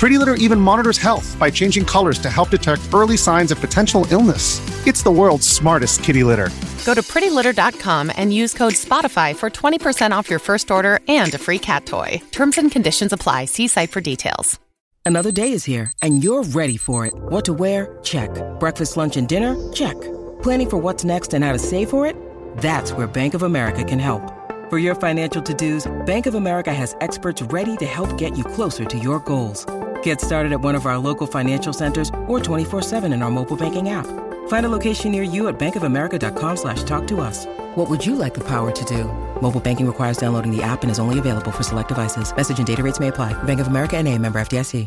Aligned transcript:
Pretty 0.00 0.16
Litter 0.16 0.36
even 0.36 0.58
monitors 0.58 0.96
health 0.96 1.38
by 1.38 1.50
changing 1.50 1.84
colors 1.84 2.18
to 2.20 2.30
help 2.30 2.48
detect 2.48 2.80
early 2.94 3.18
signs 3.18 3.50
of 3.50 3.60
potential 3.60 4.06
illness. 4.10 4.58
It's 4.86 5.02
the 5.02 5.10
world's 5.10 5.46
smartest 5.46 6.02
kitty 6.02 6.24
litter. 6.24 6.48
Go 6.86 6.94
to 6.94 7.02
prettylitter.com 7.02 8.10
and 8.16 8.32
use 8.32 8.54
code 8.54 8.72
SPOTIFY 8.72 9.36
for 9.36 9.50
20% 9.50 10.12
off 10.12 10.30
your 10.30 10.38
first 10.38 10.70
order 10.70 11.00
and 11.06 11.34
a 11.34 11.36
free 11.36 11.58
cat 11.58 11.84
toy. 11.84 12.18
Terms 12.30 12.56
and 12.56 12.72
conditions 12.72 13.12
apply. 13.12 13.44
See 13.44 13.68
site 13.68 13.90
for 13.90 14.00
details. 14.00 14.58
Another 15.04 15.30
day 15.30 15.52
is 15.52 15.64
here, 15.66 15.92
and 16.00 16.24
you're 16.24 16.44
ready 16.44 16.78
for 16.78 17.04
it. 17.04 17.12
What 17.28 17.44
to 17.44 17.52
wear? 17.52 17.98
Check. 18.02 18.30
Breakfast, 18.58 18.96
lunch, 18.96 19.18
and 19.18 19.28
dinner? 19.28 19.54
Check. 19.74 20.00
Planning 20.42 20.70
for 20.70 20.78
what's 20.78 21.04
next 21.04 21.34
and 21.34 21.44
how 21.44 21.52
to 21.52 21.58
save 21.58 21.90
for 21.90 22.06
it? 22.06 22.16
That's 22.56 22.94
where 22.94 23.06
Bank 23.06 23.34
of 23.34 23.42
America 23.42 23.84
can 23.84 23.98
help. 23.98 24.22
For 24.70 24.78
your 24.78 24.94
financial 24.94 25.42
to 25.42 25.52
dos, 25.52 25.86
Bank 26.06 26.24
of 26.24 26.36
America 26.36 26.72
has 26.72 26.96
experts 27.02 27.42
ready 27.42 27.76
to 27.76 27.84
help 27.84 28.16
get 28.16 28.38
you 28.38 28.44
closer 28.44 28.86
to 28.86 28.98
your 28.98 29.18
goals. 29.20 29.66
Get 30.02 30.20
started 30.20 30.52
at 30.52 30.60
one 30.60 30.76
of 30.76 30.86
our 30.86 30.98
local 30.98 31.26
financial 31.26 31.72
centers 31.72 32.08
or 32.28 32.38
24-7 32.38 33.12
in 33.12 33.22
our 33.22 33.30
mobile 33.30 33.56
banking 33.56 33.88
app. 33.88 34.06
Find 34.48 34.66
a 34.66 34.68
location 34.68 35.10
near 35.10 35.24
you 35.24 35.48
at 35.48 35.58
bankofamerica.com 35.58 36.56
slash 36.56 36.84
talk 36.84 37.08
to 37.08 37.20
us. 37.20 37.46
What 37.74 37.90
would 37.90 38.06
you 38.06 38.14
like 38.14 38.34
the 38.34 38.44
power 38.44 38.70
to 38.70 38.84
do? 38.84 39.04
Mobile 39.42 39.60
banking 39.60 39.86
requires 39.88 40.18
downloading 40.18 40.56
the 40.56 40.62
app 40.62 40.82
and 40.82 40.90
is 40.90 41.00
only 41.00 41.18
available 41.18 41.50
for 41.50 41.64
select 41.64 41.88
devices. 41.88 42.34
Message 42.36 42.58
and 42.58 42.66
data 42.66 42.84
rates 42.84 43.00
may 43.00 43.08
apply. 43.08 43.32
Bank 43.42 43.58
of 43.58 43.66
America 43.66 43.96
and 43.96 44.06
a 44.06 44.16
member 44.16 44.40
FDIC. 44.40 44.86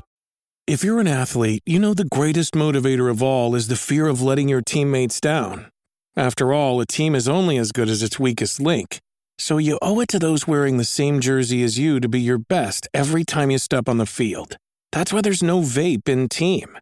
If 0.65 0.81
you're 0.81 1.01
an 1.01 1.07
athlete, 1.07 1.61
you 1.65 1.77
know 1.77 1.93
the 1.93 2.05
greatest 2.05 2.53
motivator 2.53 3.11
of 3.11 3.21
all 3.21 3.53
is 3.53 3.67
the 3.67 3.75
fear 3.75 4.07
of 4.07 4.21
letting 4.21 4.47
your 4.47 4.61
teammates 4.61 5.19
down. 5.19 5.69
After 6.15 6.53
all, 6.53 6.79
a 6.79 6.85
team 6.85 7.15
is 7.15 7.27
only 7.27 7.57
as 7.57 7.73
good 7.73 7.89
as 7.89 8.01
its 8.01 8.17
weakest 8.17 8.61
link. 8.61 8.99
So 9.37 9.57
you 9.57 9.77
owe 9.81 9.99
it 9.99 10.07
to 10.09 10.19
those 10.19 10.47
wearing 10.47 10.77
the 10.77 10.85
same 10.85 11.19
jersey 11.19 11.63
as 11.63 11.77
you 11.77 11.99
to 11.99 12.07
be 12.07 12.21
your 12.21 12.37
best 12.37 12.87
every 12.93 13.25
time 13.25 13.51
you 13.51 13.57
step 13.57 13.89
on 13.89 13.97
the 13.97 14.05
field. 14.05 14.55
That's 14.93 15.11
why 15.11 15.21
there's 15.21 15.41
no 15.41 15.61
vape 15.61 16.07
in 16.07 16.29
team. 16.29 16.77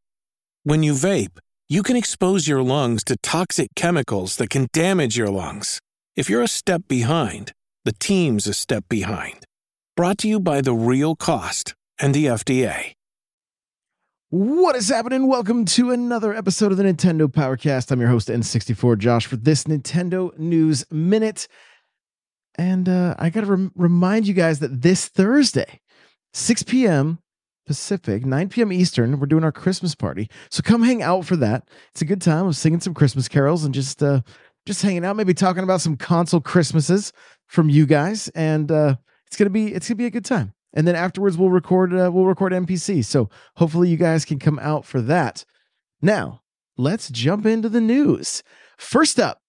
When 0.63 0.83
you 0.83 0.91
vape, 0.91 1.39
you 1.69 1.81
can 1.81 1.95
expose 1.95 2.45
your 2.45 2.61
lungs 2.61 3.05
to 3.05 3.15
toxic 3.23 3.69
chemicals 3.73 4.35
that 4.35 4.49
can 4.49 4.67
damage 4.73 5.15
your 5.17 5.29
lungs. 5.29 5.79
If 6.17 6.29
you're 6.29 6.43
a 6.43 6.47
step 6.49 6.81
behind, 6.89 7.53
the 7.85 7.93
team's 7.93 8.47
a 8.47 8.53
step 8.53 8.83
behind. 8.89 9.45
Brought 9.95 10.17
to 10.17 10.27
you 10.27 10.41
by 10.41 10.59
The 10.59 10.73
Real 10.73 11.15
Cost 11.15 11.73
and 12.01 12.13
the 12.13 12.25
FDA. 12.25 12.91
What 14.29 14.75
is 14.75 14.89
happening? 14.89 15.27
Welcome 15.27 15.63
to 15.67 15.91
another 15.91 16.33
episode 16.33 16.73
of 16.73 16.77
the 16.77 16.83
Nintendo 16.83 17.27
Powercast. 17.29 17.91
I'm 17.91 18.01
your 18.01 18.09
host, 18.09 18.27
N64 18.27 18.97
Josh, 18.97 19.25
for 19.25 19.37
this 19.37 19.63
Nintendo 19.63 20.37
News 20.37 20.83
Minute. 20.91 21.47
And 22.55 22.89
uh, 22.89 23.15
I 23.17 23.29
got 23.29 23.41
to 23.41 23.47
rem- 23.47 23.71
remind 23.73 24.27
you 24.27 24.33
guys 24.33 24.59
that 24.59 24.81
this 24.81 25.07
Thursday, 25.07 25.79
6 26.33 26.63
p.m. 26.63 27.19
Pacific, 27.71 28.25
9 28.25 28.49
p.m. 28.49 28.73
Eastern, 28.73 29.17
we're 29.17 29.27
doing 29.27 29.45
our 29.45 29.51
Christmas 29.51 29.95
party. 29.95 30.29
So 30.49 30.61
come 30.61 30.83
hang 30.83 31.01
out 31.01 31.23
for 31.23 31.37
that. 31.37 31.69
It's 31.91 32.01
a 32.01 32.05
good 32.05 32.21
time 32.21 32.47
of 32.47 32.57
singing 32.57 32.81
some 32.81 32.93
Christmas 32.93 33.29
carols 33.29 33.63
and 33.63 33.73
just 33.73 34.03
uh, 34.03 34.19
just 34.65 34.81
hanging 34.81 35.05
out, 35.05 35.15
maybe 35.15 35.33
talking 35.33 35.63
about 35.63 35.79
some 35.79 35.95
console 35.95 36.41
Christmases 36.41 37.13
from 37.47 37.69
you 37.69 37.85
guys. 37.85 38.27
And 38.35 38.69
uh, 38.69 38.95
it's 39.25 39.37
gonna 39.37 39.49
be 39.49 39.73
it's 39.73 39.87
gonna 39.87 39.95
be 39.95 40.05
a 40.05 40.11
good 40.11 40.25
time 40.25 40.53
and 40.73 40.85
then 40.85 40.95
afterwards 40.95 41.37
we'll 41.37 41.49
record 41.49 41.93
uh, 41.93 42.11
we'll 42.13 42.25
record 42.25 42.51
NPC. 42.51 43.05
So 43.05 43.29
hopefully 43.55 43.87
you 43.87 43.95
guys 43.95 44.25
can 44.25 44.37
come 44.37 44.59
out 44.59 44.85
for 44.85 44.99
that. 45.01 45.45
Now 46.01 46.41
let's 46.77 47.09
jump 47.09 47.45
into 47.45 47.69
the 47.69 47.79
news. 47.79 48.43
First 48.77 49.17
up, 49.17 49.39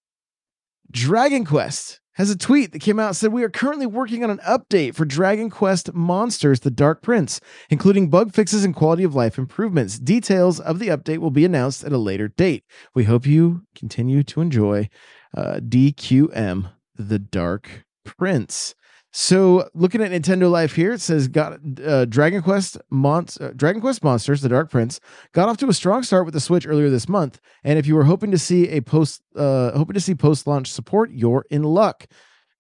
Dragon 0.93 1.45
Quest 1.45 2.01
has 2.15 2.31
a 2.31 2.37
tweet 2.37 2.73
that 2.73 2.81
came 2.81 2.99
out 2.99 3.17
said 3.17 3.33
we 3.33 3.43
are 3.43 3.51
currently 3.51 3.87
working 3.87 4.23
on 4.23 4.31
an 4.31 4.41
update 4.47 4.95
for 4.95 5.05
Dragon 5.05 5.51
Quest 5.51 5.95
Monsters: 5.95 6.61
The 6.61 6.71
Dark 6.71 7.03
Prince, 7.03 7.41
including 7.71 8.11
bug 8.11 8.33
fixes 8.33 8.65
and 8.65 8.75
quality 8.75 9.05
of 9.05 9.15
life 9.15 9.39
improvements. 9.39 9.99
Details 9.99 10.61
of 10.61 10.79
the 10.79 10.89
update 10.89 11.19
will 11.19 11.31
be 11.31 11.45
announced 11.45 11.85
at 11.85 11.93
a 11.93 11.99
later 11.99 12.29
date. 12.29 12.65
We 12.95 13.05
hope 13.05 13.27
you 13.27 13.63
continue 13.75 14.23
to 14.25 14.41
enjoy 14.41 14.89
uh, 15.37 15.61
DQM: 15.61 16.71
The 16.97 17.19
Dark 17.19 17.85
Prince. 18.05 18.75
So, 19.15 19.69
looking 19.75 20.01
at 20.01 20.11
Nintendo 20.11 20.51
Life 20.51 20.75
here, 20.75 20.93
it 20.93 21.03
says 21.03 21.29
got 21.29 21.59
uh, 21.85 22.07
Dragon 22.07 22.41
Quest 22.41 22.79
Mon- 22.89 23.27
uh, 23.41 23.51
Dragon 23.55 23.83
Quest 23.83 24.03
Monsters: 24.03 24.41
The 24.41 24.49
Dark 24.49 24.71
Prince 24.71 25.01
got 25.33 25.51
off 25.51 25.59
to 25.59 25.69
a 25.69 25.75
strong 25.75 26.03
start 26.03 26.25
with 26.25 26.33
the 26.33 26.41
Switch 26.41 26.67
earlier 26.67 26.89
this 26.89 27.11
month, 27.11 27.39
and 27.63 27.79
if 27.79 27.87
you 27.87 27.95
were 27.95 28.05
hoping 28.05 28.31
to 28.31 28.39
see 28.39 28.69
a 28.71 28.81
post 28.81 29.23
uh, 29.37 29.73
hoping 29.73 29.93
to 29.95 30.01
see 30.01 30.15
post 30.15 30.47
launch 30.47 30.73
support, 30.73 31.11
you're 31.13 31.45
in 31.51 31.63
luck. 31.63 32.07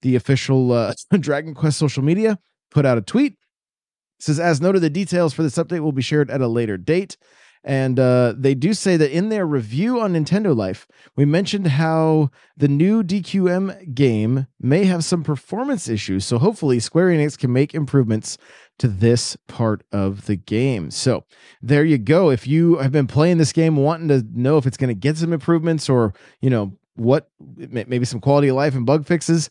The 0.03 0.15
official 0.15 0.73
uh, 0.73 0.93
Dragon 1.19 1.55
Quest 1.55 1.79
social 1.79 2.03
media 2.03 2.39
put 2.71 2.85
out 2.85 2.99
a 2.99 3.03
tweet. 3.03 3.33
It 3.33 4.25
says, 4.25 4.39
as 4.39 4.61
noted, 4.61 4.83
the 4.83 4.91
details 4.91 5.33
for 5.33 5.43
this 5.43 5.57
update 5.57 5.81
will 5.81 5.93
be 5.93 6.03
shared 6.03 6.31
at 6.31 6.43
a 6.43 6.49
later 6.49 6.77
date. 6.77 7.17
And 7.65 8.01
uh, 8.01 8.35
they 8.37 8.55
do 8.55 8.75
say 8.75 8.97
that 8.97 9.15
in 9.15 9.29
their 9.29 9.47
review 9.47 10.01
on 10.01 10.15
Nintendo 10.15 10.57
Life, 10.57 10.89
we 11.15 11.25
mentioned 11.25 11.69
how 11.69 12.31
the 12.57 12.67
new 12.67 13.05
DQM 13.05 13.95
game 13.95 14.49
may 14.61 14.85
have 14.85 15.05
some 15.05 15.23
performance 15.23 15.89
issues. 15.89 16.25
So 16.25 16.39
hopefully, 16.39 16.81
Square 16.81 17.11
Enix 17.11 17.39
can 17.39 17.53
make 17.53 17.73
improvements 17.73 18.37
to 18.79 18.89
this 18.89 19.37
part 19.47 19.85
of 19.93 20.27
the 20.27 20.35
game. 20.35 20.91
So 20.91 21.25
there 21.61 21.85
you 21.85 21.99
go. 21.99 22.31
If 22.31 22.49
you 22.49 22.79
have 22.79 22.91
been 22.91 23.07
playing 23.07 23.39
this 23.39 23.53
game, 23.53 23.77
wanting 23.77 24.09
to 24.09 24.27
know 24.33 24.59
if 24.59 24.67
it's 24.67 24.77
going 24.77 24.89
to 24.89 24.95
get 24.95 25.17
some 25.17 25.33
improvements 25.33 25.89
or, 25.89 26.15
you 26.41 26.51
know, 26.51 26.77
what 26.97 27.31
maybe 27.39 28.05
some 28.05 28.21
quality 28.21 28.49
of 28.49 28.57
life 28.57 28.75
and 28.75 28.85
bug 28.85 29.07
fixes, 29.07 29.51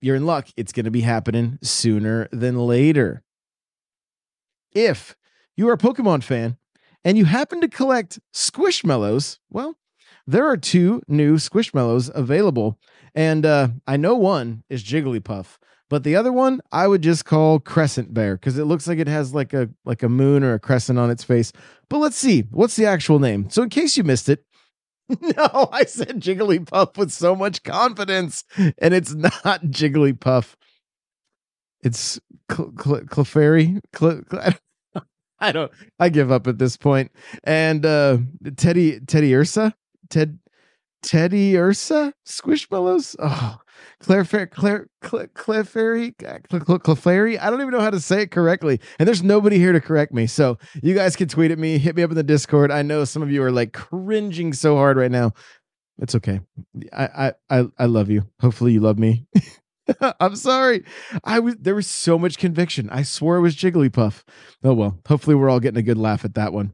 you're 0.00 0.16
in 0.16 0.26
luck. 0.26 0.48
It's 0.56 0.72
going 0.72 0.84
to 0.84 0.90
be 0.90 1.02
happening 1.02 1.58
sooner 1.62 2.28
than 2.32 2.58
later. 2.58 3.22
If 4.72 5.16
you 5.56 5.68
are 5.68 5.74
a 5.74 5.78
Pokemon 5.78 6.24
fan, 6.24 6.56
and 7.04 7.18
you 7.18 7.24
happen 7.24 7.60
to 7.60 7.68
collect 7.68 8.18
Squishmallows, 8.32 9.38
well, 9.50 9.76
there 10.26 10.46
are 10.46 10.56
two 10.56 11.02
new 11.06 11.36
Squishmallows 11.36 12.10
available. 12.14 12.78
And 13.14 13.44
uh, 13.44 13.68
I 13.86 13.96
know 13.96 14.14
one 14.14 14.64
is 14.68 14.82
Jigglypuff, 14.82 15.58
but 15.90 16.02
the 16.02 16.16
other 16.16 16.32
one 16.32 16.60
I 16.72 16.88
would 16.88 17.02
just 17.02 17.24
call 17.24 17.60
Crescent 17.60 18.12
Bear 18.14 18.36
because 18.36 18.58
it 18.58 18.64
looks 18.64 18.88
like 18.88 18.98
it 18.98 19.06
has 19.06 19.34
like 19.34 19.52
a 19.52 19.68
like 19.84 20.02
a 20.02 20.08
moon 20.08 20.42
or 20.42 20.54
a 20.54 20.58
crescent 20.58 20.98
on 20.98 21.10
its 21.10 21.22
face. 21.22 21.52
But 21.88 21.98
let's 21.98 22.16
see, 22.16 22.42
what's 22.50 22.76
the 22.76 22.86
actual 22.86 23.18
name? 23.18 23.50
So 23.50 23.62
in 23.62 23.68
case 23.68 23.96
you 23.96 24.02
missed 24.02 24.28
it, 24.28 24.44
no, 25.20 25.68
I 25.70 25.84
said 25.84 26.20
Jigglypuff 26.20 26.96
with 26.96 27.12
so 27.12 27.36
much 27.36 27.62
confidence, 27.62 28.44
and 28.56 28.94
it's 28.94 29.14
not 29.14 29.62
Jigglypuff. 29.66 30.54
It's 31.82 32.18
Cl- 32.50 32.72
Cl- 32.80 33.02
Clefairy. 33.02 33.80
Cl- 33.94 34.22
Cl- 34.30 34.54
I 35.38 35.52
don't. 35.52 35.70
I 35.98 36.08
give 36.08 36.30
up 36.30 36.46
at 36.46 36.58
this 36.58 36.76
point. 36.76 37.10
And 37.42 37.84
uh 37.84 38.18
Teddy 38.56 39.00
Teddy 39.00 39.34
Ursa 39.34 39.74
Ted 40.10 40.38
Teddy 41.02 41.56
Ursa 41.56 42.14
Squishmallows. 42.26 43.16
Oh, 43.18 43.58
Claire 44.00 44.24
Fair 44.24 44.46
Claire 44.46 44.88
Claire, 45.02 45.28
Claire 45.28 45.64
Fairy. 45.64 47.38
I 47.38 47.50
don't 47.50 47.60
even 47.60 47.72
know 47.72 47.80
how 47.80 47.90
to 47.90 48.00
say 48.00 48.22
it 48.22 48.30
correctly. 48.30 48.80
And 48.98 49.06
there's 49.06 49.22
nobody 49.22 49.58
here 49.58 49.72
to 49.72 49.80
correct 49.80 50.12
me. 50.12 50.26
So 50.26 50.58
you 50.82 50.94
guys 50.94 51.16
can 51.16 51.28
tweet 51.28 51.50
at 51.50 51.58
me, 51.58 51.78
hit 51.78 51.96
me 51.96 52.02
up 52.02 52.10
in 52.10 52.16
the 52.16 52.22
Discord. 52.22 52.70
I 52.70 52.82
know 52.82 53.04
some 53.04 53.22
of 53.22 53.30
you 53.30 53.42
are 53.42 53.52
like 53.52 53.72
cringing 53.72 54.52
so 54.52 54.76
hard 54.76 54.96
right 54.96 55.10
now. 55.10 55.32
It's 55.98 56.14
okay. 56.14 56.40
I 56.92 57.32
I 57.50 57.58
I, 57.60 57.64
I 57.78 57.84
love 57.86 58.10
you. 58.10 58.24
Hopefully 58.40 58.72
you 58.72 58.80
love 58.80 58.98
me. 58.98 59.26
I'm 60.20 60.36
sorry. 60.36 60.84
I 61.24 61.40
was 61.40 61.56
there 61.56 61.74
was 61.74 61.86
so 61.86 62.18
much 62.18 62.38
conviction. 62.38 62.88
I 62.90 63.02
swore 63.02 63.36
it 63.36 63.40
was 63.40 63.56
Jigglypuff. 63.56 64.22
Oh 64.62 64.74
well. 64.74 64.98
Hopefully 65.06 65.36
we're 65.36 65.50
all 65.50 65.60
getting 65.60 65.78
a 65.78 65.82
good 65.82 65.98
laugh 65.98 66.24
at 66.24 66.34
that 66.34 66.52
one. 66.52 66.72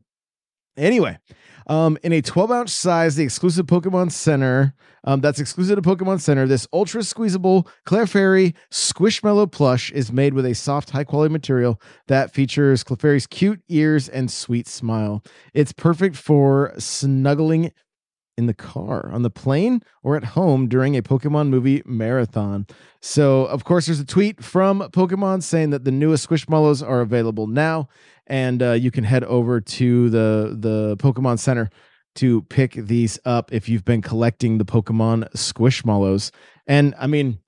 Anyway, 0.77 1.19
um, 1.67 1.99
in 2.03 2.13
a 2.13 2.23
12 2.23 2.51
ounce 2.51 2.73
size, 2.73 3.17
the 3.17 3.25
exclusive 3.25 3.67
Pokemon 3.67 4.13
Center, 4.13 4.75
um, 5.05 5.21
that's 5.21 5.41
exclusive 5.41 5.77
to 5.77 5.83
Pokemon 5.83 6.21
Center, 6.21 6.47
this 6.47 6.67
ultra 6.73 7.03
squeezable 7.03 7.69
Clefairy 7.87 8.55
Squishmallow 8.71 9.51
plush 9.51 9.91
is 9.93 10.13
made 10.13 10.35
with 10.35 10.47
a 10.47 10.55
soft, 10.55 10.91
high 10.91 11.05
quality 11.05 11.33
material 11.33 11.81
that 12.09 12.33
features 12.33 12.83
Clefairy's 12.83 13.27
cute 13.27 13.61
ears 13.69 14.09
and 14.09 14.31
sweet 14.31 14.67
smile. 14.67 15.23
It's 15.55 15.73
perfect 15.73 16.17
for 16.17 16.73
snuggling 16.79 17.73
in 18.41 18.47
the 18.47 18.55
car, 18.55 19.11
on 19.13 19.21
the 19.23 19.31
plane, 19.31 19.83
or 20.03 20.17
at 20.17 20.25
home 20.25 20.67
during 20.67 20.97
a 20.97 21.03
Pokemon 21.03 21.51
movie 21.51 21.83
marathon. 21.85 22.67
So, 23.03 23.45
of 23.45 23.65
course, 23.65 23.85
there's 23.85 24.01
a 24.01 24.07
tweet 24.07 24.43
from 24.43 24.81
Pokemon 24.81 25.43
saying 25.43 25.71
that 25.71 25.85
the 25.85 25.93
newest 25.93 26.27
Squishmallows 26.27 26.87
are 26.87 27.03
available 27.03 27.47
now, 27.47 27.89
and 28.27 28.63
uh, 28.63 28.73
you 28.73 28.91
can 28.91 29.05
head 29.05 29.25
over 29.25 29.61
to 29.61 30.09
the 30.09 30.57
the 30.59 30.97
Pokemon 30.97 31.39
Center 31.39 31.69
to 32.17 32.43
pick 32.43 32.73
these 32.73 33.19
up 33.27 33.53
if 33.53 33.69
you've 33.69 33.85
been 33.85 34.01
collecting 34.01 34.57
the 34.57 34.65
Pokemon 34.65 35.31
Squishmallows. 35.35 36.31
And 36.67 36.95
I 36.99 37.07
mean, 37.07 37.39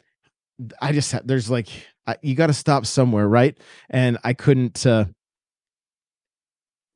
I 0.81 0.93
just 0.93 1.27
there's 1.27 1.51
like 1.51 1.69
I, 2.07 2.17
you 2.21 2.35
got 2.35 2.49
to 2.49 2.53
stop 2.53 2.85
somewhere, 2.85 3.27
right? 3.27 3.57
And 3.89 4.19
I 4.23 4.35
couldn't. 4.35 4.85
Uh, 4.85 5.07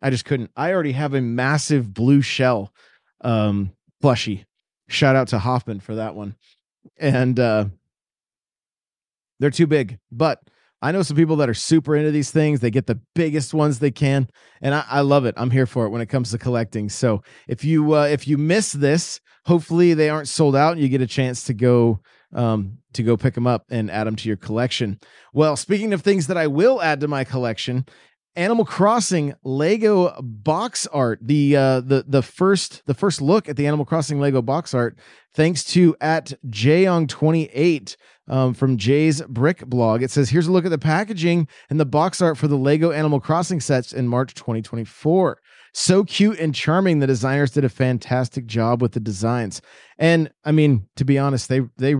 I 0.02 0.10
just 0.10 0.26
couldn't. 0.26 0.50
I 0.54 0.72
already 0.72 0.92
have 0.92 1.14
a 1.14 1.22
massive 1.22 1.92
blue 1.94 2.20
shell 2.20 2.72
um, 3.22 3.72
plushie. 4.06 4.44
Shout 4.88 5.16
out 5.16 5.28
to 5.28 5.38
Hoffman 5.38 5.80
for 5.80 5.96
that 5.96 6.14
one. 6.14 6.36
And 6.96 7.40
uh, 7.40 7.66
they're 9.40 9.50
too 9.50 9.66
big, 9.66 9.98
but 10.12 10.40
I 10.80 10.92
know 10.92 11.02
some 11.02 11.16
people 11.16 11.36
that 11.36 11.48
are 11.48 11.54
super 11.54 11.96
into 11.96 12.12
these 12.12 12.30
things. 12.30 12.60
They 12.60 12.70
get 12.70 12.86
the 12.86 13.00
biggest 13.14 13.52
ones 13.52 13.78
they 13.78 13.90
can, 13.90 14.28
and 14.60 14.74
I, 14.74 14.84
I 14.88 15.00
love 15.00 15.24
it. 15.24 15.34
I'm 15.36 15.50
here 15.50 15.66
for 15.66 15.86
it 15.86 15.90
when 15.90 16.02
it 16.02 16.06
comes 16.06 16.30
to 16.30 16.38
collecting. 16.38 16.88
So 16.88 17.22
if 17.48 17.64
you 17.64 17.94
uh, 17.94 18.04
if 18.04 18.28
you 18.28 18.38
miss 18.38 18.72
this, 18.72 19.20
hopefully 19.46 19.94
they 19.94 20.08
aren't 20.08 20.28
sold 20.28 20.54
out, 20.54 20.72
and 20.72 20.80
you 20.80 20.88
get 20.88 21.00
a 21.00 21.06
chance 21.06 21.42
to 21.44 21.54
go 21.54 22.00
um, 22.32 22.78
to 22.92 23.02
go 23.02 23.16
pick 23.16 23.34
them 23.34 23.46
up 23.46 23.64
and 23.70 23.90
add 23.90 24.06
them 24.06 24.16
to 24.16 24.28
your 24.28 24.36
collection. 24.36 25.00
Well, 25.32 25.56
speaking 25.56 25.92
of 25.92 26.02
things 26.02 26.28
that 26.28 26.36
I 26.36 26.46
will 26.46 26.80
add 26.80 27.00
to 27.00 27.08
my 27.08 27.24
collection, 27.24 27.86
Animal 28.36 28.64
Crossing 28.64 29.34
Lego 29.42 30.14
box 30.20 30.86
art. 30.88 31.18
The 31.22 31.56
uh, 31.56 31.80
the 31.80 32.04
the 32.06 32.22
first 32.22 32.84
the 32.86 32.94
first 32.94 33.22
look 33.22 33.48
at 33.48 33.56
the 33.56 33.66
Animal 33.66 33.86
Crossing 33.86 34.20
Lego 34.20 34.42
box 34.42 34.74
art, 34.74 34.98
thanks 35.34 35.64
to 35.64 35.96
at 36.00 36.32
Jayong28 36.48 37.96
um, 38.28 38.54
from 38.54 38.76
Jay's 38.76 39.22
Brick 39.22 39.66
blog. 39.66 40.02
It 40.02 40.10
says, 40.10 40.28
"Here's 40.28 40.46
a 40.46 40.52
look 40.52 40.66
at 40.66 40.70
the 40.70 40.78
packaging 40.78 41.48
and 41.70 41.80
the 41.80 41.86
box 41.86 42.20
art 42.20 42.36
for 42.36 42.46
the 42.46 42.58
Lego 42.58 42.90
Animal 42.90 43.20
Crossing 43.20 43.60
sets 43.60 43.92
in 43.92 44.06
March 44.06 44.34
2024." 44.34 45.40
So 45.72 46.04
cute 46.04 46.38
and 46.38 46.54
charming. 46.54 47.00
The 47.00 47.06
designers 47.06 47.50
did 47.50 47.64
a 47.64 47.68
fantastic 47.68 48.46
job 48.46 48.82
with 48.82 48.92
the 48.92 49.00
designs, 49.00 49.62
and 49.98 50.30
I 50.44 50.52
mean, 50.52 50.88
to 50.96 51.04
be 51.04 51.18
honest, 51.18 51.48
they 51.48 51.62
they 51.78 51.94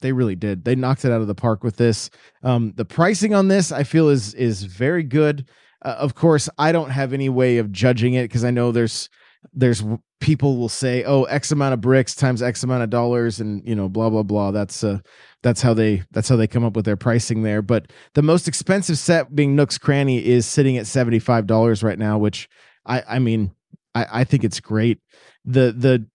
they 0.00 0.12
really 0.12 0.36
did. 0.36 0.64
They 0.64 0.74
knocked 0.74 1.04
it 1.04 1.12
out 1.12 1.20
of 1.20 1.26
the 1.26 1.34
park 1.34 1.64
with 1.64 1.76
this. 1.76 2.10
Um, 2.42 2.72
the 2.76 2.84
pricing 2.84 3.34
on 3.34 3.48
this, 3.48 3.72
I 3.72 3.84
feel, 3.84 4.08
is 4.08 4.34
is 4.34 4.64
very 4.64 5.02
good. 5.02 5.48
Uh, 5.82 5.96
of 5.98 6.14
course, 6.14 6.48
I 6.58 6.72
don't 6.72 6.90
have 6.90 7.12
any 7.12 7.28
way 7.28 7.58
of 7.58 7.72
judging 7.72 8.14
it 8.14 8.24
because 8.24 8.44
I 8.44 8.50
know 8.50 8.72
there's 8.72 9.08
there's 9.52 9.84
people 10.20 10.56
will 10.56 10.68
say, 10.68 11.04
"Oh, 11.04 11.24
X 11.24 11.52
amount 11.52 11.74
of 11.74 11.80
bricks 11.80 12.14
times 12.14 12.42
X 12.42 12.62
amount 12.62 12.82
of 12.82 12.90
dollars," 12.90 13.40
and 13.40 13.66
you 13.66 13.74
know, 13.74 13.88
blah 13.88 14.10
blah 14.10 14.22
blah. 14.22 14.50
That's 14.50 14.82
uh, 14.82 14.98
that's 15.42 15.62
how 15.62 15.74
they 15.74 16.02
that's 16.10 16.28
how 16.28 16.36
they 16.36 16.46
come 16.46 16.64
up 16.64 16.74
with 16.74 16.84
their 16.84 16.96
pricing 16.96 17.42
there. 17.42 17.62
But 17.62 17.92
the 18.14 18.22
most 18.22 18.48
expensive 18.48 18.98
set, 18.98 19.34
being 19.34 19.54
Nook's 19.54 19.78
Cranny, 19.78 20.24
is 20.24 20.46
sitting 20.46 20.76
at 20.76 20.86
seventy 20.86 21.18
five 21.18 21.46
dollars 21.46 21.82
right 21.82 21.98
now, 21.98 22.18
which 22.18 22.48
I 22.84 23.02
I 23.08 23.18
mean, 23.18 23.52
I 23.94 24.06
I 24.20 24.24
think 24.24 24.44
it's 24.44 24.60
great. 24.60 25.00
The 25.44 25.72
the 25.72 26.06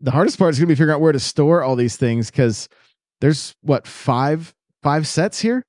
the 0.00 0.12
hardest 0.12 0.38
part 0.38 0.50
is 0.54 0.58
going 0.58 0.68
to 0.68 0.72
be 0.72 0.76
figuring 0.76 0.94
out 0.94 1.00
where 1.00 1.12
to 1.12 1.20
store 1.20 1.62
all 1.62 1.74
these 1.74 1.96
things 1.96 2.30
because 2.30 2.68
there's 3.20 3.56
what 3.62 3.86
five 3.86 4.54
five 4.82 5.06
sets 5.06 5.40
here, 5.40 5.64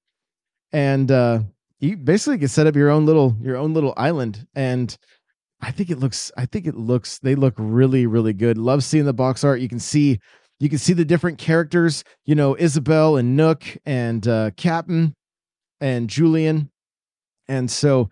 and 0.71 1.09
uh, 1.11 1.39
you 1.81 1.97
basically 1.97 2.37
can 2.37 2.47
set 2.47 2.67
up 2.67 2.75
your 2.75 2.89
own 2.89 3.05
little 3.05 3.35
your 3.41 3.57
own 3.57 3.73
little 3.73 3.93
island 3.97 4.47
and 4.55 4.97
i 5.61 5.71
think 5.71 5.89
it 5.89 5.99
looks 5.99 6.31
i 6.37 6.45
think 6.45 6.65
it 6.67 6.75
looks 6.75 7.19
they 7.19 7.35
look 7.35 7.55
really 7.57 8.05
really 8.05 8.33
good. 8.33 8.57
Love 8.57 8.83
seeing 8.83 9.05
the 9.05 9.13
box 9.13 9.43
art. 9.43 9.59
You 9.59 9.67
can 9.67 9.79
see 9.79 10.19
you 10.59 10.69
can 10.69 10.77
see 10.77 10.93
the 10.93 11.03
different 11.03 11.39
characters 11.39 12.03
you 12.25 12.35
know 12.35 12.55
isabelle 12.57 13.17
and 13.17 13.35
nook 13.35 13.65
and 13.85 14.25
uh 14.27 14.51
captain 14.55 15.13
and 15.81 16.09
julian. 16.09 16.69
And 17.47 17.69
so 17.69 18.09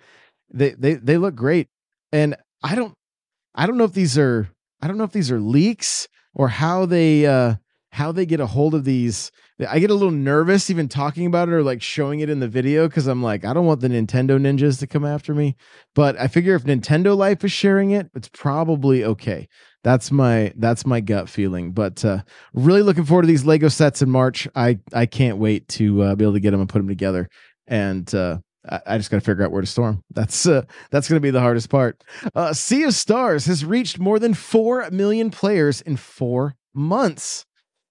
they 0.52 0.72
they 0.72 0.96
they 0.96 1.18
look 1.18 1.36
great. 1.36 1.68
And 2.12 2.36
i 2.64 2.76
don't 2.76 2.94
i 3.56 3.66
don't 3.66 3.78
know 3.78 3.86
if 3.86 3.94
these 3.94 4.18
are 4.18 4.50
i 4.82 4.88
don't 4.88 4.98
know 4.98 5.04
if 5.04 5.12
these 5.12 5.32
are 5.32 5.40
leaks 5.40 6.08
or 6.34 6.50
how 6.50 6.86
they 6.86 7.26
uh 7.26 7.56
how 7.92 8.12
they 8.12 8.26
get 8.26 8.40
a 8.40 8.48
hold 8.48 8.76
of 8.76 8.84
these 8.84 9.32
I 9.68 9.80
get 9.80 9.90
a 9.90 9.94
little 9.94 10.12
nervous 10.12 10.70
even 10.70 10.88
talking 10.88 11.26
about 11.26 11.50
it 11.50 11.54
or 11.54 11.64
like 11.64 11.82
showing 11.82 12.22
it 12.22 12.30
in 12.30 12.40
the 12.40 12.48
video 12.48 12.88
because 12.88 13.08
I'm 13.08 13.22
like, 13.22 13.44
I 13.44 13.54
don't 13.54 13.66
want 13.66 13.82
the 13.82 13.90
Nintendo 13.90 14.40
ninjas 14.40 14.80
to 14.80 14.88
come 14.88 15.04
after 15.04 15.34
me. 15.34 15.58
But 15.96 16.18
I 16.18 16.28
figure 16.28 16.56
if 16.56 16.64
Nintendo 16.64 17.16
Life 17.18 17.44
is 17.44 17.52
sharing 17.52 17.92
it, 17.92 18.10
it's 18.16 18.30
probably 18.30 19.04
okay. 19.04 19.50
That's 19.84 20.12
my 20.12 20.54
that's 20.56 20.86
my 20.86 21.02
gut 21.02 21.28
feeling. 21.28 21.74
But 21.74 22.06
uh, 22.06 22.24
really 22.54 22.82
looking 22.82 23.04
forward 23.04 23.24
to 23.24 23.28
these 23.28 23.46
Lego 23.46 23.68
sets 23.68 24.02
in 24.02 24.10
March. 24.10 24.48
I 24.56 24.80
I 24.94 25.06
can't 25.06 25.38
wait 25.38 25.68
to 25.70 26.04
uh, 26.04 26.16
be 26.16 26.24
able 26.24 26.34
to 26.34 26.40
get 26.40 26.52
them 26.52 26.62
and 26.62 26.70
put 26.70 26.80
them 26.80 26.88
together. 26.88 27.28
And 27.68 28.14
uh, 28.16 28.40
I, 28.86 28.98
just 28.98 29.12
got 29.12 29.18
to 29.18 29.22
figure 29.22 29.44
out 29.44 29.52
where 29.52 29.62
to 29.62 29.68
store 29.68 29.92
them. 29.92 30.04
That's 30.12 30.46
uh, 30.46 30.64
that's 30.90 31.10
going 31.10 31.18
to 31.18 31.26
be 31.26 31.32
the 31.32 31.42
hardest 31.42 31.70
part. 31.70 32.02
Uh, 32.34 32.54
sea 32.54 32.84
of 32.84 32.94
Stars 32.94 33.46
has 33.46 33.66
reached 33.66 34.00
more 34.00 34.20
than 34.20 34.34
four 34.34 34.90
million 34.90 35.32
players 35.32 35.82
in 35.82 35.98
four 35.98 36.56
months. 36.74 37.46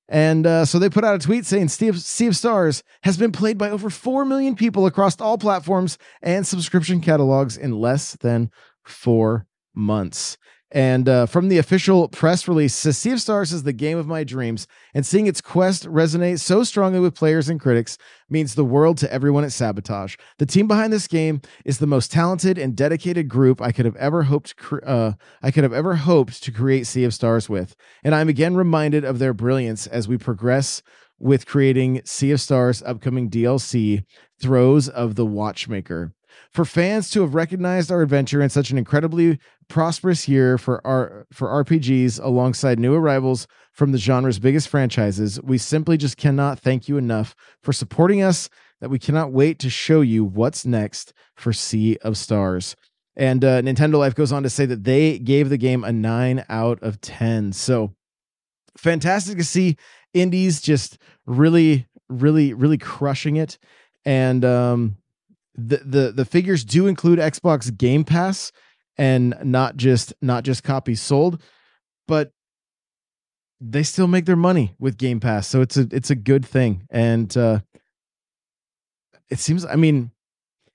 And 0.08 0.46
uh, 0.46 0.64
so 0.64 0.78
they 0.78 0.88
put 0.88 1.05
out 1.05 1.16
a 1.16 1.19
tweet 1.19 1.44
saying 1.44 1.69
Sea 1.69 1.88
of 1.88 2.37
Stars 2.37 2.82
has 3.02 3.19
been 3.19 3.32
played 3.32 3.58
by 3.58 3.70
over 3.70 3.90
4 3.90 4.25
million 4.25 4.56
people 4.56 4.87
across 4.87 5.20
all 5.20 5.37
platforms 5.37 5.99
and 6.22 6.46
subscription 6.46 7.00
catalogs 7.00 7.56
in 7.56 7.72
less 7.72 8.16
than 8.16 8.50
four 8.84 9.46
months. 9.75 10.38
And 10.70 11.09
uh, 11.09 11.25
from 11.25 11.49
the 11.49 11.56
official 11.56 12.09
press 12.09 12.47
release, 12.47 12.75
Sea 12.75 13.12
of 13.12 13.20
Stars 13.23 13.53
is 13.55 13.62
the 13.62 13.73
game 13.73 13.97
of 13.97 14.06
my 14.06 14.23
dreams, 14.23 14.67
and 14.93 15.06
seeing 15.06 15.26
its 15.26 15.41
quest 15.41 15.88
resonate 15.88 16.41
so 16.41 16.62
strongly 16.62 17.00
with 17.00 17.15
players 17.15 17.49
and 17.49 17.59
critics 17.59 17.97
means 18.29 18.55
the 18.55 18.67
world 18.67 18.99
to 18.99 19.11
everyone 19.11 19.44
at 19.44 19.53
Sabotage. 19.53 20.17
The 20.37 20.44
team 20.44 20.69
behind 20.69 20.93
this 20.93 21.06
game 21.06 21.41
is 21.65 21.79
the 21.79 21.87
most 21.87 22.12
talented 22.12 22.59
and 22.59 22.76
dedicated 22.76 23.29
group 23.29 23.62
I 23.62 23.73
could 23.73 23.87
have 23.87 23.97
ever 23.97 24.25
hoped. 24.25 24.55
Uh, 24.85 25.12
I 25.43 25.50
could 25.50 25.65
have 25.65 25.73
ever 25.73 25.97
hoped 25.97 26.43
to 26.43 26.53
create 26.53 26.87
Sea 26.87 27.05
of 27.05 27.15
Stars 27.15 27.49
with, 27.49 27.75
and 28.05 28.15
I'm 28.15 28.29
again 28.29 28.55
reminded 28.55 29.05
of 29.05 29.19
their 29.19 29.32
brilliance 29.32 29.87
as 29.87 30.06
we 30.06 30.19
progress 30.19 30.82
with 31.19 31.47
creating 31.47 32.03
Sea 32.05 32.32
of 32.32 32.43
Stars' 32.43 32.82
upcoming 32.82 33.31
DLC, 33.31 34.05
Throes 34.38 34.88
of 34.88 35.15
the 35.15 35.26
Watchmaker. 35.26 36.12
For 36.53 36.65
fans 36.65 37.11
to 37.11 37.23
have 37.23 37.35
recognized 37.35 37.91
our 37.91 38.03
adventure 38.03 38.41
in 38.41 38.50
such 38.50 38.70
an 38.70 38.79
incredibly 38.79 39.38
prosperous 39.69 40.29
year 40.29 40.59
for 40.59 40.85
our 40.87 41.26
for 41.32 41.49
RPGs 41.65 42.23
alongside 42.23 42.79
new 42.79 42.94
arrivals 42.94 43.47
from 43.73 43.93
the 43.93 43.99
genre's 43.99 44.38
biggest 44.38 44.69
franchises, 44.69 45.41
we 45.43 45.59
simply 45.59 45.97
just 45.97 46.17
cannot 46.17 46.59
thank 46.59 46.88
you 46.88 46.97
enough 46.97 47.35
for 47.62 47.73
supporting 47.73 48.23
us 48.23 48.49
that 48.81 48.88
we 48.91 48.99
cannot 48.99 49.32
wait 49.32 49.59
to 49.59 49.70
show 49.70 50.00
you 50.00 50.25
what's 50.25 50.65
next 50.65 51.12
for 51.37 51.53
Sea 51.53 51.97
of 52.03 52.17
Stars. 52.17 52.76
And 53.17 53.44
uh, 53.44 53.62
Nintendo 53.62 53.99
Life 53.99 54.15
goes 54.15 54.32
on 54.32 54.44
to 54.44 54.50
say 54.50 54.65
that 54.67 54.85
they 54.85 55.19
gave 55.19 55.49
the 55.49 55.56
game 55.56 55.82
a 55.82 55.93
9 55.93 56.44
out 56.48 56.81
of 56.82 57.01
10. 57.01 57.53
So 57.53 57.94
fantastic 58.77 59.39
to 59.39 59.44
see 59.44 59.77
indies 60.15 60.60
just 60.60 60.98
really 61.27 61.87
really 62.08 62.55
really 62.55 62.79
crushing 62.79 63.37
it 63.37 63.58
and 64.06 64.44
um 64.44 64.96
the 65.55 65.79
the 65.79 66.13
the 66.13 66.25
figures 66.25 66.65
do 66.65 66.87
include 66.87 67.19
Xbox 67.19 67.77
Game 67.77 68.05
Pass 68.05 68.53
and 68.98 69.34
not 69.43 69.76
just 69.76 70.12
not 70.20 70.44
just 70.44 70.64
copies 70.64 71.00
sold, 71.00 71.40
but 72.06 72.32
they 73.60 73.82
still 73.82 74.06
make 74.06 74.26
their 74.26 74.36
money 74.36 74.74
with 74.78 74.98
Game 74.98 75.20
Pass, 75.20 75.48
so 75.48 75.60
it's 75.60 75.76
a 75.76 75.86
it's 75.90 76.10
a 76.10 76.17
good 76.17 76.44
thing. 76.44 76.86
And 76.90 77.34
uh, 77.36 77.60
it 79.31 79.38
seems, 79.38 79.64
I 79.64 79.76
mean, 79.76 80.10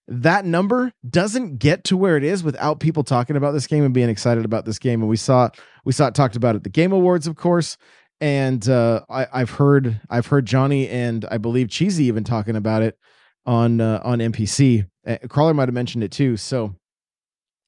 that 0.07 0.45
number 0.45 0.91
doesn't 1.07 1.57
get 1.59 1.85
to 1.85 1.97
where 1.97 2.17
it 2.17 2.23
is 2.23 2.43
without 2.43 2.79
people 2.79 3.03
talking 3.03 3.35
about 3.35 3.51
this 3.51 3.67
game 3.67 3.83
and 3.83 3.93
being 3.93 4.09
excited 4.09 4.45
about 4.45 4.65
this 4.65 4.79
game. 4.79 5.01
And 5.01 5.09
we 5.09 5.17
saw 5.17 5.49
we 5.85 5.93
saw 5.93 6.07
it 6.07 6.15
talked 6.15 6.35
about 6.35 6.55
at 6.55 6.63
the 6.63 6.69
Game 6.69 6.91
Awards, 6.91 7.27
of 7.27 7.35
course. 7.35 7.77
And 8.21 8.67
uh, 8.69 9.01
I, 9.09 9.27
I've 9.33 9.49
heard 9.51 9.99
I've 10.09 10.27
heard 10.27 10.45
Johnny 10.45 10.87
and 10.89 11.25
I 11.29 11.37
believe 11.37 11.67
Cheezy 11.67 12.01
even 12.01 12.23
talking 12.23 12.55
about 12.55 12.81
it 12.81 12.97
on 13.45 13.81
uh, 13.81 14.01
on 14.03 14.19
NPC. 14.19 14.87
Uh, 15.05 15.17
Crawlr 15.27 15.55
might 15.55 15.67
have 15.67 15.73
mentioned 15.73 16.03
it 16.03 16.11
too. 16.11 16.37
So 16.37 16.75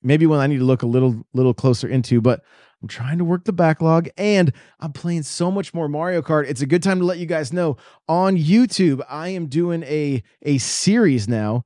maybe 0.06 0.26
one 0.26 0.40
I 0.40 0.48
need 0.48 0.60
to 0.60 0.64
look 0.64 0.84
a 0.84 0.88
little 0.88 1.26
little 1.34 1.54
closer 1.54 1.88
into, 1.88 2.22
but 2.22 2.42
I'm 2.82 2.88
trying 2.88 3.18
to 3.18 3.26
work 3.26 3.46
the 3.46 3.54
backlog 3.54 4.10
and 4.18 4.54
I'm 4.80 4.94
playing 4.94 5.24
so 5.24 5.50
much 5.50 5.74
more 5.74 5.90
Mario 5.90 6.22
Kart. 6.22 6.48
It's 6.48 6.62
a 6.62 6.66
good 6.66 6.84
time 6.84 7.00
to 7.00 7.06
let 7.06 7.18
you 7.18 7.26
guys 7.26 7.52
know 7.52 7.78
on 8.08 8.38
YouTube 8.38 9.02
I 9.10 9.30
am 9.30 9.48
doing 9.48 9.84
a 9.84 10.22
a 10.44 10.60
series 10.60 11.28
now 11.28 11.66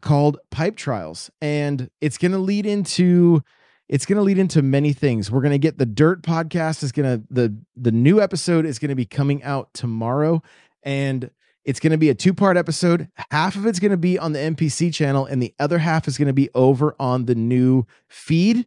called 0.00 0.38
Pipe 0.50 0.76
Trials 0.76 1.30
and 1.42 1.90
it's 2.00 2.16
going 2.16 2.32
to 2.32 2.38
lead 2.38 2.64
into 2.64 3.42
it's 3.88 4.06
going 4.06 4.16
to 4.16 4.22
lead 4.22 4.38
into 4.38 4.62
many 4.62 4.92
things. 4.92 5.30
We're 5.30 5.42
going 5.42 5.50
to 5.50 5.58
get 5.58 5.76
the 5.76 5.84
Dirt 5.84 6.22
podcast 6.22 6.82
is 6.82 6.92
going 6.92 7.18
to 7.18 7.26
the 7.28 7.56
the 7.76 7.92
new 7.92 8.20
episode 8.20 8.64
is 8.64 8.78
going 8.78 8.88
to 8.88 8.94
be 8.94 9.04
coming 9.06 9.42
out 9.42 9.74
tomorrow 9.74 10.42
and 10.82 11.30
it's 11.64 11.80
going 11.80 11.92
to 11.92 11.98
be 11.98 12.08
a 12.08 12.14
two 12.14 12.34
part 12.34 12.56
episode. 12.56 13.08
Half 13.30 13.56
of 13.56 13.66
it's 13.66 13.78
going 13.78 13.90
to 13.90 13.96
be 13.96 14.18
on 14.18 14.32
the 14.32 14.38
NPC 14.38 14.92
channel, 14.92 15.26
and 15.26 15.42
the 15.42 15.54
other 15.58 15.78
half 15.78 16.08
is 16.08 16.18
going 16.18 16.28
to 16.28 16.34
be 16.34 16.50
over 16.54 16.94
on 16.98 17.26
the 17.26 17.34
new 17.34 17.86
feed. 18.08 18.66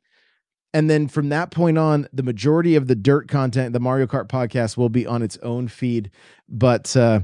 and 0.73 0.89
then 0.89 1.07
from 1.07 1.29
that 1.29 1.51
point 1.51 1.77
on, 1.77 2.07
the 2.11 2.23
majority 2.23 2.75
of 2.75 2.87
the 2.87 2.95
dirt 2.95 3.27
content, 3.27 3.73
the 3.73 3.79
Mario 3.79 4.07
Kart 4.07 4.27
podcast, 4.27 4.77
will 4.77 4.89
be 4.89 5.05
on 5.05 5.21
its 5.21 5.37
own 5.37 5.67
feed. 5.67 6.09
But 6.47 6.95
uh, 6.95 7.21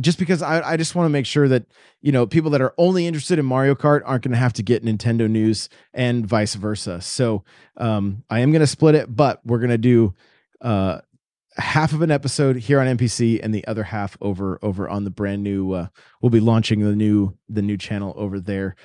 just 0.00 0.18
because 0.18 0.42
I, 0.42 0.72
I 0.72 0.76
just 0.76 0.94
want 0.94 1.06
to 1.06 1.10
make 1.10 1.26
sure 1.26 1.48
that 1.48 1.66
you 2.00 2.12
know 2.12 2.26
people 2.26 2.50
that 2.50 2.60
are 2.60 2.74
only 2.78 3.06
interested 3.06 3.38
in 3.38 3.46
Mario 3.46 3.74
Kart 3.74 4.02
aren't 4.04 4.24
going 4.24 4.32
to 4.32 4.38
have 4.38 4.52
to 4.54 4.62
get 4.62 4.84
Nintendo 4.84 5.30
news 5.30 5.68
and 5.92 6.26
vice 6.26 6.54
versa. 6.54 7.00
So 7.00 7.44
um, 7.76 8.24
I 8.28 8.40
am 8.40 8.50
going 8.50 8.60
to 8.60 8.66
split 8.66 8.94
it, 8.94 9.14
but 9.14 9.40
we're 9.44 9.58
going 9.58 9.70
to 9.70 9.78
do 9.78 10.14
uh, 10.60 11.00
half 11.56 11.92
of 11.92 12.02
an 12.02 12.10
episode 12.10 12.56
here 12.56 12.80
on 12.80 12.96
NPC 12.96 13.40
and 13.42 13.54
the 13.54 13.66
other 13.66 13.84
half 13.84 14.16
over 14.20 14.58
over 14.62 14.88
on 14.88 15.04
the 15.04 15.10
brand 15.10 15.42
new. 15.42 15.72
Uh, 15.72 15.88
we'll 16.20 16.30
be 16.30 16.40
launching 16.40 16.80
the 16.80 16.96
new 16.96 17.36
the 17.48 17.62
new 17.62 17.76
channel 17.76 18.14
over 18.16 18.40
there. 18.40 18.76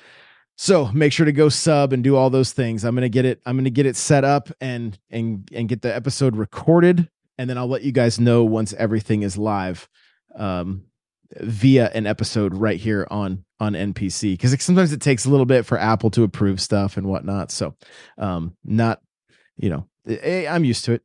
So 0.56 0.90
make 0.92 1.12
sure 1.12 1.26
to 1.26 1.32
go 1.32 1.48
sub 1.48 1.92
and 1.92 2.04
do 2.04 2.16
all 2.16 2.30
those 2.30 2.52
things. 2.52 2.84
I'm 2.84 2.94
gonna 2.94 3.08
get 3.08 3.24
it. 3.24 3.40
I'm 3.46 3.56
gonna 3.56 3.70
get 3.70 3.86
it 3.86 3.96
set 3.96 4.24
up 4.24 4.50
and 4.60 4.98
and 5.10 5.48
and 5.52 5.68
get 5.68 5.82
the 5.82 5.94
episode 5.94 6.36
recorded, 6.36 7.08
and 7.38 7.48
then 7.48 7.58
I'll 7.58 7.68
let 7.68 7.82
you 7.82 7.92
guys 7.92 8.20
know 8.20 8.44
once 8.44 8.72
everything 8.74 9.22
is 9.22 9.36
live. 9.36 9.88
Um, 10.36 10.84
via 11.36 11.88
an 11.94 12.06
episode 12.06 12.54
right 12.54 12.78
here 12.78 13.06
on 13.10 13.44
on 13.60 13.74
NPC 13.74 14.32
because 14.32 14.60
sometimes 14.62 14.92
it 14.92 15.00
takes 15.00 15.24
a 15.24 15.30
little 15.30 15.46
bit 15.46 15.64
for 15.64 15.78
Apple 15.78 16.10
to 16.10 16.24
approve 16.24 16.60
stuff 16.60 16.96
and 16.96 17.06
whatnot. 17.06 17.50
So, 17.50 17.74
um, 18.18 18.56
not 18.64 19.00
you 19.56 19.70
know, 19.70 19.86
hey, 20.04 20.48
I'm 20.48 20.64
used 20.64 20.84
to 20.86 20.94
it. 20.94 21.02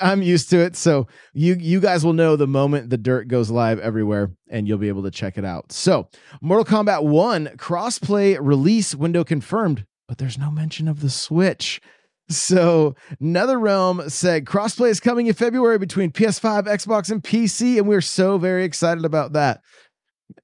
I'm 0.00 0.22
used 0.22 0.50
to 0.50 0.58
it. 0.58 0.76
So 0.76 1.06
you 1.32 1.54
you 1.54 1.80
guys 1.80 2.04
will 2.04 2.12
know 2.12 2.36
the 2.36 2.46
moment 2.46 2.90
the 2.90 2.98
dirt 2.98 3.28
goes 3.28 3.50
live 3.50 3.78
everywhere, 3.78 4.32
and 4.48 4.66
you'll 4.66 4.78
be 4.78 4.88
able 4.88 5.02
to 5.04 5.10
check 5.10 5.38
it 5.38 5.44
out. 5.44 5.72
So, 5.72 6.08
Mortal 6.40 6.64
Kombat 6.64 7.04
One 7.04 7.46
crossplay 7.56 8.38
release 8.40 8.94
window 8.94 9.24
confirmed, 9.24 9.86
but 10.08 10.18
there's 10.18 10.38
no 10.38 10.50
mention 10.50 10.88
of 10.88 11.00
the 11.00 11.10
Switch. 11.10 11.80
So, 12.28 12.94
NetherRealm 13.20 14.08
said 14.10 14.44
crossplay 14.44 14.90
is 14.90 15.00
coming 15.00 15.26
in 15.26 15.34
February 15.34 15.78
between 15.78 16.12
PS5, 16.12 16.66
Xbox, 16.66 17.10
and 17.10 17.22
PC, 17.22 17.76
and 17.76 17.88
we're 17.88 18.00
so 18.00 18.38
very 18.38 18.64
excited 18.64 19.04
about 19.04 19.32
that. 19.32 19.60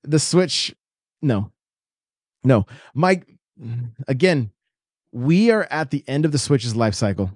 The 0.03 0.19
Switch, 0.19 0.75
no, 1.23 1.53
no, 2.43 2.67
Mike. 2.95 3.27
Again, 4.07 4.51
we 5.13 5.51
are 5.51 5.67
at 5.71 5.91
the 5.91 6.05
end 6.07 6.25
of 6.25 6.33
the 6.33 6.39
Switch's 6.39 6.77
life 6.77 6.95
cycle, 6.95 7.31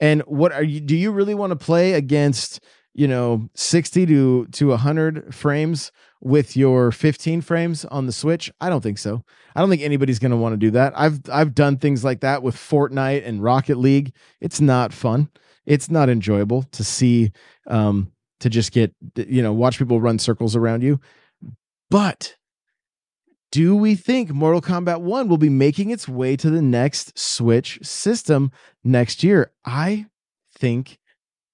and 0.00 0.22
what 0.22 0.52
are 0.52 0.62
you? 0.62 0.80
Do 0.80 0.96
you 0.96 1.10
really 1.12 1.34
want 1.34 1.50
to 1.50 1.56
play 1.56 1.94
against? 1.94 2.60
You 2.94 3.06
know, 3.06 3.50
sixty 3.54 4.06
to 4.06 4.46
to 4.52 4.74
hundred 4.76 5.34
frames 5.34 5.92
with 6.20 6.56
your 6.56 6.90
15 6.90 7.40
frames 7.42 7.84
on 7.84 8.06
the 8.06 8.12
Switch? 8.12 8.50
I 8.60 8.70
don't 8.70 8.80
think 8.80 8.98
so. 8.98 9.22
I 9.54 9.60
don't 9.60 9.68
think 9.68 9.82
anybody's 9.82 10.18
going 10.18 10.30
to 10.30 10.36
want 10.36 10.54
to 10.54 10.56
do 10.56 10.70
that. 10.72 10.92
I've 10.96 11.20
I've 11.30 11.54
done 11.54 11.76
things 11.76 12.04
like 12.04 12.20
that 12.20 12.42
with 12.42 12.56
Fortnite 12.56 13.26
and 13.26 13.42
Rocket 13.42 13.76
League. 13.76 14.14
It's 14.40 14.60
not 14.60 14.92
fun. 14.92 15.30
It's 15.66 15.90
not 15.90 16.08
enjoyable 16.08 16.62
to 16.72 16.84
see 16.84 17.32
um 17.66 18.12
to 18.40 18.48
just 18.48 18.72
get 18.72 18.94
you 19.14 19.42
know, 19.42 19.52
watch 19.52 19.78
people 19.78 20.00
run 20.00 20.18
circles 20.18 20.56
around 20.56 20.82
you. 20.82 21.00
But 21.90 22.36
do 23.56 23.74
we 23.74 23.94
think 23.94 24.34
Mortal 24.34 24.60
Kombat 24.60 25.00
1 25.00 25.28
will 25.28 25.38
be 25.38 25.48
making 25.48 25.88
its 25.88 26.06
way 26.06 26.36
to 26.36 26.50
the 26.50 26.60
next 26.60 27.18
Switch 27.18 27.78
system 27.82 28.52
next 28.84 29.24
year? 29.24 29.50
I 29.64 30.08
think 30.58 30.98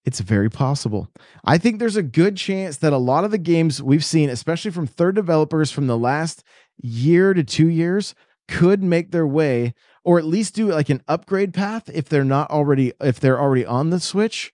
it's 0.05 0.19
very 0.19 0.51
possible. 0.51 1.07
I 1.45 1.59
think 1.59 1.79
there's 1.79 1.95
a 1.95 2.03
good 2.03 2.37
chance 2.37 2.79
that 2.79 2.93
a 2.93 2.99
lot 2.99 3.23
of 3.23 3.31
the 3.31 3.39
games 3.39 3.81
we've 3.81 4.05
seen, 4.05 4.31
especially 4.31 4.73
from 4.73 4.89
third 4.89 5.15
developers 5.15 5.71
from 5.71 5.87
the 5.87 5.97
last 5.97 6.43
year 6.83 7.35
to 7.35 7.45
two 7.45 7.69
years, 7.69 8.17
could 8.49 8.83
make 8.83 9.13
their 9.13 9.27
way 9.27 9.73
or 10.03 10.19
at 10.19 10.25
least 10.25 10.57
do 10.57 10.73
like 10.73 10.89
an 10.89 11.05
upgrade 11.07 11.55
path 11.55 11.89
if 11.95 12.09
they're 12.09 12.25
not 12.25 12.51
already 12.51 12.93
if 13.01 13.21
they're 13.21 13.41
already 13.41 13.65
on 13.65 13.91
the 13.91 14.01
Switch 14.01 14.53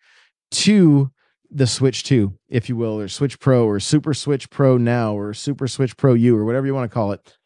to 0.50 1.10
the 1.50 1.66
Switch 1.66 2.04
2, 2.04 2.34
if 2.50 2.68
you 2.68 2.76
will, 2.76 3.00
or 3.00 3.08
Switch 3.08 3.40
Pro 3.40 3.64
or 3.64 3.80
Super 3.80 4.12
Switch 4.12 4.50
Pro 4.50 4.76
now 4.76 5.14
or 5.14 5.32
Super 5.32 5.66
Switch 5.66 5.96
Pro 5.96 6.12
U 6.12 6.36
or 6.36 6.44
whatever 6.44 6.66
you 6.66 6.74
want 6.74 6.90
to 6.90 6.94
call 6.94 7.12
it. 7.12 7.37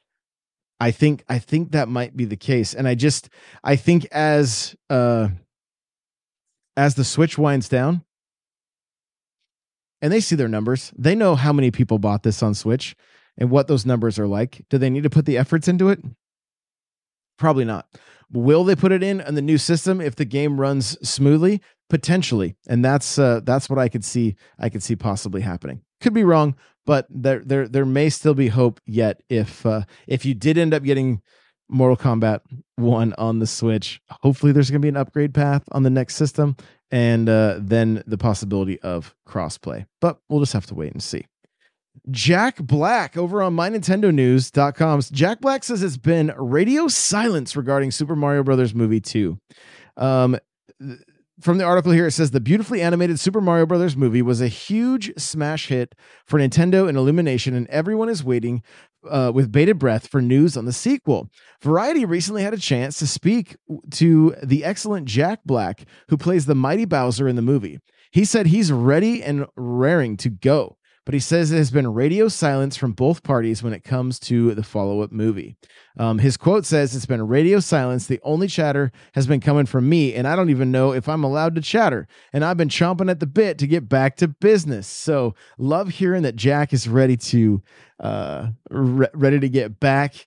I 0.82 0.90
think 0.90 1.22
I 1.28 1.38
think 1.38 1.70
that 1.70 1.88
might 1.88 2.16
be 2.16 2.24
the 2.24 2.36
case. 2.36 2.74
And 2.74 2.88
I 2.88 2.96
just 2.96 3.28
I 3.62 3.76
think 3.76 4.04
as 4.06 4.74
uh 4.90 5.28
as 6.76 6.96
the 6.96 7.04
switch 7.04 7.38
winds 7.38 7.68
down 7.68 8.02
and 10.00 10.12
they 10.12 10.18
see 10.18 10.34
their 10.34 10.48
numbers, 10.48 10.92
they 10.98 11.14
know 11.14 11.36
how 11.36 11.52
many 11.52 11.70
people 11.70 12.00
bought 12.00 12.24
this 12.24 12.42
on 12.42 12.54
Switch 12.54 12.96
and 13.38 13.48
what 13.48 13.68
those 13.68 13.86
numbers 13.86 14.18
are 14.18 14.26
like. 14.26 14.64
Do 14.70 14.76
they 14.76 14.90
need 14.90 15.04
to 15.04 15.10
put 15.10 15.24
the 15.24 15.38
efforts 15.38 15.68
into 15.68 15.88
it? 15.88 16.00
Probably 17.38 17.64
not. 17.64 17.86
Will 18.32 18.64
they 18.64 18.74
put 18.74 18.90
it 18.90 19.04
in 19.04 19.20
on 19.20 19.36
the 19.36 19.42
new 19.42 19.58
system 19.58 20.00
if 20.00 20.16
the 20.16 20.24
game 20.24 20.58
runs 20.60 20.98
smoothly? 21.08 21.62
Potentially, 21.92 22.56
and 22.66 22.82
that's 22.82 23.18
uh, 23.18 23.40
that's 23.44 23.68
what 23.68 23.78
I 23.78 23.90
could 23.90 24.02
see. 24.02 24.34
I 24.58 24.70
could 24.70 24.82
see 24.82 24.96
possibly 24.96 25.42
happening. 25.42 25.82
Could 26.00 26.14
be 26.14 26.24
wrong, 26.24 26.56
but 26.86 27.06
there 27.10 27.40
there 27.44 27.68
there 27.68 27.84
may 27.84 28.08
still 28.08 28.32
be 28.32 28.48
hope 28.48 28.80
yet 28.86 29.22
if 29.28 29.66
uh, 29.66 29.82
if 30.06 30.24
you 30.24 30.32
did 30.32 30.56
end 30.56 30.72
up 30.72 30.84
getting 30.84 31.20
Mortal 31.68 31.98
Kombat 31.98 32.40
1 32.76 33.12
on 33.18 33.40
the 33.40 33.46
Switch. 33.46 34.00
Hopefully, 34.22 34.52
there's 34.52 34.70
going 34.70 34.80
to 34.80 34.86
be 34.86 34.88
an 34.88 34.96
upgrade 34.96 35.34
path 35.34 35.64
on 35.72 35.82
the 35.82 35.90
next 35.90 36.16
system 36.16 36.56
and 36.90 37.28
uh, 37.28 37.56
then 37.58 38.02
the 38.06 38.16
possibility 38.16 38.80
of 38.80 39.14
crossplay. 39.28 39.84
But 40.00 40.18
we'll 40.30 40.40
just 40.40 40.54
have 40.54 40.66
to 40.68 40.74
wait 40.74 40.92
and 40.92 41.02
see. 41.02 41.26
Jack 42.10 42.56
Black 42.56 43.18
over 43.18 43.42
on 43.42 43.54
mynintendonews.com. 43.54 45.02
Jack 45.12 45.42
Black 45.42 45.62
says 45.62 45.82
it's 45.82 45.98
been 45.98 46.32
radio 46.38 46.88
silence 46.88 47.54
regarding 47.54 47.90
Super 47.90 48.16
Mario 48.16 48.42
Brothers 48.42 48.74
movie 48.74 49.00
2. 49.00 49.38
Um, 49.98 50.38
from 51.42 51.58
the 51.58 51.64
article 51.64 51.92
here, 51.92 52.06
it 52.06 52.12
says 52.12 52.30
the 52.30 52.40
beautifully 52.40 52.80
animated 52.80 53.18
Super 53.18 53.40
Mario 53.40 53.66
Brothers 53.66 53.96
movie 53.96 54.22
was 54.22 54.40
a 54.40 54.48
huge 54.48 55.12
smash 55.18 55.68
hit 55.68 55.94
for 56.24 56.38
Nintendo 56.38 56.88
and 56.88 56.96
Illumination, 56.96 57.54
and 57.54 57.66
everyone 57.68 58.08
is 58.08 58.22
waiting 58.22 58.62
uh, 59.10 59.32
with 59.34 59.50
bated 59.50 59.78
breath 59.78 60.06
for 60.06 60.22
news 60.22 60.56
on 60.56 60.64
the 60.64 60.72
sequel. 60.72 61.28
Variety 61.60 62.04
recently 62.04 62.42
had 62.42 62.54
a 62.54 62.58
chance 62.58 62.98
to 62.98 63.06
speak 63.06 63.56
to 63.90 64.36
the 64.42 64.64
excellent 64.64 65.06
Jack 65.06 65.40
Black, 65.44 65.84
who 66.08 66.16
plays 66.16 66.46
the 66.46 66.54
mighty 66.54 66.84
Bowser 66.84 67.28
in 67.28 67.36
the 67.36 67.42
movie. 67.42 67.80
He 68.12 68.24
said 68.24 68.46
he's 68.46 68.70
ready 68.70 69.22
and 69.22 69.46
raring 69.56 70.16
to 70.18 70.30
go 70.30 70.76
but 71.04 71.14
he 71.14 71.20
says 71.20 71.50
it 71.50 71.56
has 71.56 71.70
been 71.70 71.92
radio 71.92 72.28
silence 72.28 72.76
from 72.76 72.92
both 72.92 73.22
parties 73.22 73.62
when 73.62 73.72
it 73.72 73.82
comes 73.82 74.18
to 74.20 74.54
the 74.54 74.62
follow 74.62 75.00
up 75.00 75.10
movie. 75.10 75.56
Um, 75.98 76.18
his 76.18 76.36
quote 76.36 76.64
says, 76.64 76.94
It's 76.94 77.06
been 77.06 77.26
radio 77.26 77.60
silence. 77.60 78.06
The 78.06 78.20
only 78.22 78.46
chatter 78.46 78.92
has 79.14 79.26
been 79.26 79.40
coming 79.40 79.66
from 79.66 79.88
me, 79.88 80.14
and 80.14 80.28
I 80.28 80.36
don't 80.36 80.50
even 80.50 80.70
know 80.70 80.92
if 80.92 81.08
I'm 81.08 81.24
allowed 81.24 81.54
to 81.56 81.60
chatter. 81.60 82.06
And 82.32 82.44
I've 82.44 82.56
been 82.56 82.68
chomping 82.68 83.10
at 83.10 83.20
the 83.20 83.26
bit 83.26 83.58
to 83.58 83.66
get 83.66 83.88
back 83.88 84.16
to 84.16 84.28
business. 84.28 84.86
So, 84.86 85.34
love 85.58 85.88
hearing 85.88 86.22
that 86.22 86.36
Jack 86.36 86.72
is 86.72 86.88
ready 86.88 87.16
to 87.16 87.62
uh, 88.00 88.48
re- 88.70 89.08
ready 89.12 89.40
to 89.40 89.48
get 89.48 89.80
back 89.80 90.26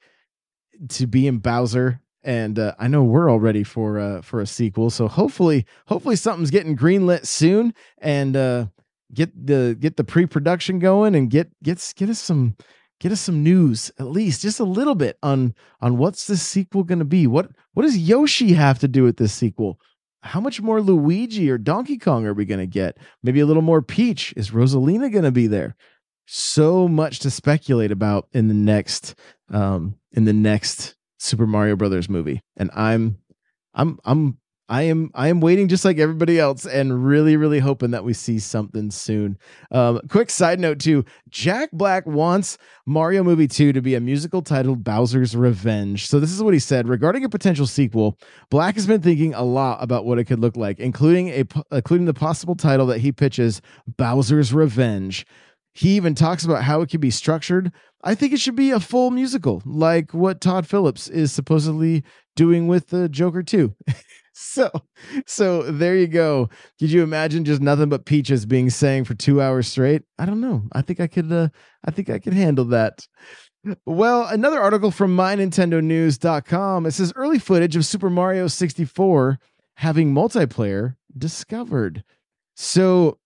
to 0.90 1.08
being 1.08 1.40
Bowser 1.40 2.02
and 2.26 2.58
uh, 2.58 2.74
I 2.80 2.88
know 2.88 3.04
we're 3.04 3.30
all 3.30 3.40
ready 3.40 3.64
for 3.64 4.00
uh, 4.00 4.22
for 4.22 4.42
a 4.42 4.48
sequel. 4.48 4.90
So 4.90 5.08
hopefully, 5.08 5.66
hopefully 5.86 6.16
something's 6.16 6.50
getting 6.50 6.76
greenlit 6.76 7.28
soon, 7.28 7.74
and 8.00 8.36
uh, 8.36 8.66
get 9.14 9.48
the 9.48 9.78
get 9.80 9.98
the 9.98 10.04
pre-production 10.04 10.80
going 10.80 11.16
and 11.16 11.30
get 11.30 11.50
get 11.64 11.94
get 11.96 12.10
us 12.10 12.20
some 12.20 12.56
get 13.00 13.12
us 13.12 13.22
some 13.22 13.44
news 13.44 13.92
at 14.00 14.08
least 14.08 14.42
just 14.42 14.60
a 14.60 14.66
little 14.66 14.96
bit 14.96 15.18
on 15.22 15.54
on 15.82 15.98
what's 15.98 16.28
this 16.28 16.42
sequel 16.42 16.84
going 16.84 17.00
to 17.00 17.06
be? 17.06 17.28
What 17.28 17.50
what 17.74 17.84
does 17.84 17.98
yoshi 17.98 18.54
have 18.54 18.80
to 18.80 18.88
do 18.88 19.04
with 19.04 19.18
this 19.18 19.34
sequel? 19.34 19.80
How 20.22 20.40
much 20.40 20.62
more 20.62 20.82
luigi 20.82 21.50
or 21.52 21.58
donkey 21.58 21.98
kong 21.98 22.26
are 22.26 22.34
we 22.34 22.46
going 22.46 22.60
to 22.60 22.66
get? 22.66 22.98
Maybe 23.22 23.42
a 23.42 23.46
little 23.46 23.62
more 23.62 23.82
peach. 23.82 24.34
Is 24.36 24.52
rosalina 24.52 25.12
going 25.12 25.24
to 25.24 25.32
be 25.32 25.48
there? 25.48 25.76
So 26.26 26.88
much 26.88 27.20
to 27.20 27.30
speculate 27.30 27.92
about 27.92 28.28
in 28.32 28.48
the 28.48 28.54
next 28.54 29.16
um 29.52 29.96
in 30.12 30.26
the 30.26 30.34
next 30.34 30.96
super 31.20 31.46
mario 31.46 31.76
brothers 31.76 32.10
movie. 32.10 32.42
And 32.58 32.72
i'm 32.74 33.20
i'm 33.74 34.00
i'm 34.06 34.40
I 34.68 34.84
am 34.84 35.12
I 35.14 35.28
am 35.28 35.42
waiting 35.42 35.68
just 35.68 35.86
like 35.86 36.00
everybody 36.00 36.40
else 36.40 36.66
and 36.66 37.06
really 37.06 37.38
really 37.38 37.60
hoping 37.60 37.92
that 37.92 38.04
we 38.04 38.14
see 38.14 38.40
something 38.40 38.90
soon. 38.90 39.38
Um, 39.72 40.02
quick 40.10 40.32
side 40.32 40.60
note 40.60 40.80
too: 40.80 41.06
Jack 41.30 41.70
Black 41.72 42.06
wants 42.08 42.58
Mario 42.88 43.24
Movie 43.24 43.48
2 43.48 43.74
to 43.74 43.82
be 43.82 43.94
a 43.94 44.00
musical 44.00 44.42
titled 44.42 44.84
Bowser's 44.84 45.36
Revenge. 45.36 46.08
So 46.08 46.20
this 46.20 46.32
is 46.32 46.42
what 46.42 46.56
he 46.56 46.60
said 46.60 46.88
regarding 46.88 47.24
a 47.24 47.30
potential 47.30 47.68
sequel. 47.68 48.18
Black 48.50 48.74
has 48.76 48.88
been 48.88 49.02
thinking 49.02 49.36
a 49.36 49.44
lot 49.44 49.84
about 49.84 50.06
what 50.06 50.18
it 50.18 50.26
could 50.26 50.40
look 50.40 50.58
like, 50.58 50.80
including 50.80 51.30
a 51.30 51.46
including 51.72 52.06
the 52.06 52.14
possible 52.14 52.56
title 52.56 52.88
that 52.88 53.00
he 53.00 53.12
pitches, 53.12 53.62
Bowser's 53.98 54.52
Revenge. 54.52 55.28
He 55.74 55.96
even 55.96 56.16
talks 56.16 56.44
about 56.44 56.64
how 56.64 56.82
it 56.82 56.90
could 56.90 57.02
be 57.02 57.12
structured. 57.12 57.72
I 58.04 58.16
think 58.16 58.34
it 58.34 58.40
should 58.40 58.56
be 58.56 58.72
a 58.72 58.80
full 58.80 59.12
musical, 59.12 59.62
like 59.66 60.14
what 60.14 60.42
Todd 60.42 60.66
Phillips 60.66 61.08
is 61.08 61.32
supposedly 61.32 62.04
doing 62.36 62.68
with 62.68 62.88
the 62.88 63.10
Joker 63.10 63.44
2. 63.44 63.76
so 64.38 64.70
so 65.26 65.64
there 65.64 65.96
you 65.96 66.08
go. 66.08 66.50
Could 66.78 66.92
you 66.92 67.04
imagine 67.04 67.46
just 67.46 67.62
nothing 67.62 67.88
but 67.88 68.06
peaches 68.06 68.46
being 68.46 68.70
sang 68.70 69.06
for 69.06 69.14
two 69.14 69.42
hours 69.42 69.68
straight? 69.68 70.04
I 70.20 70.26
don't 70.26 70.42
know. 70.42 70.64
I 70.74 70.82
think 70.82 71.00
i 71.00 71.08
could 71.08 71.32
uh 71.32 71.48
i 71.86 71.92
think 71.92 72.10
i 72.10 72.20
could 72.20 72.34
handle 72.34 72.66
that. 72.66 73.08
Well 73.86 74.28
another 74.28 74.60
article 74.60 74.92
from 74.92 75.16
mynintendonews.com 75.16 76.86
it 76.86 76.92
says 76.92 77.14
early 77.16 77.40
footage 77.40 77.76
of 77.78 77.86
super 77.86 78.10
mario 78.10 78.48
64 78.48 79.40
having 79.76 80.14
multiplayer 80.14 80.96
discovered. 81.18 82.04
So 82.56 83.20